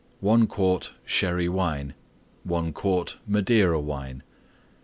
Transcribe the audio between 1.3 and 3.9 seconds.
Wine. 1 quart Madeira